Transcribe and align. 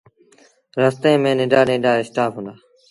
رستي 0.81 1.11
ميݩ 1.23 1.37
ننڍآ 1.37 1.61
ننڍآ 1.67 1.91
اسٽآڦ 2.01 2.31
هُݩدآ۔ 2.35 2.53